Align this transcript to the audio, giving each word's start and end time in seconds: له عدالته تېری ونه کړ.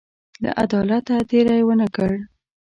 له 0.41 0.49
عدالته 0.63 1.15
تېری 1.29 1.61
ونه 1.65 1.87
کړ. 1.95 2.11